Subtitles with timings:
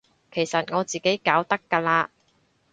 [0.31, 2.07] 其實我自己搞得㗎喇